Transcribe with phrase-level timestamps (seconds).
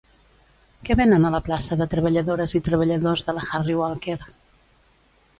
[0.85, 4.17] Què venen a la plaça de Treballadores i Treballadors de la Harry Walker